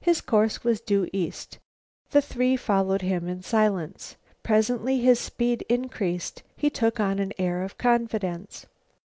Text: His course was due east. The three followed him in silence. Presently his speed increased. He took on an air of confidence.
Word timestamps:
His 0.00 0.20
course 0.20 0.62
was 0.62 0.80
due 0.80 1.08
east. 1.12 1.58
The 2.12 2.22
three 2.22 2.56
followed 2.56 3.02
him 3.02 3.26
in 3.26 3.42
silence. 3.42 4.14
Presently 4.44 5.00
his 5.00 5.18
speed 5.18 5.66
increased. 5.68 6.44
He 6.56 6.70
took 6.70 7.00
on 7.00 7.18
an 7.18 7.32
air 7.38 7.60
of 7.64 7.76
confidence. 7.76 8.66